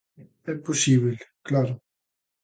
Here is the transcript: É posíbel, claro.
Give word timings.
É 0.51 0.53
posíbel, 0.65 1.17
claro. 1.47 1.73